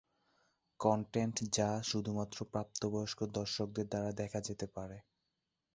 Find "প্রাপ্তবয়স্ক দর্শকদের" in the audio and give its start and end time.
2.45-3.85